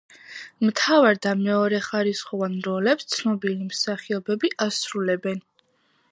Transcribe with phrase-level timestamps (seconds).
[0.67, 5.45] მთავარ და მეორეხარისხოვან როლებს ცნობილი მსახიობები ასრულებენ.